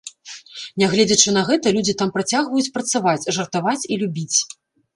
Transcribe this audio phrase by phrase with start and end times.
[0.83, 4.37] Нягледзячы на гэта, людзі там працягваюць працаваць, жартаваць і любіць.